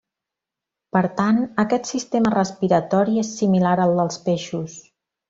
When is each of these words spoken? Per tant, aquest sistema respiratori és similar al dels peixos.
Per 0.95 1.01
tant, 1.19 1.41
aquest 1.65 1.89
sistema 1.91 2.31
respiratori 2.37 3.21
és 3.27 3.33
similar 3.43 3.75
al 3.85 3.95
dels 4.01 4.19
peixos. 4.29 4.81